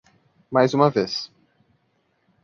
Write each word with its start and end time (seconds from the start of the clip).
Mais 0.51 0.73
uma 0.73 0.89
vez. 0.89 1.31